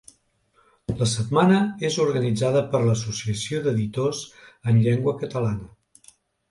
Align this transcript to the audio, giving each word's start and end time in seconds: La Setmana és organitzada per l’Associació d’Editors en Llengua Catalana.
La 1.01 1.07
Setmana 1.11 1.59
és 1.91 1.99
organitzada 2.05 2.65
per 2.73 2.83
l’Associació 2.87 3.63
d’Editors 3.69 4.27
en 4.73 4.85
Llengua 4.89 5.19
Catalana. 5.25 6.15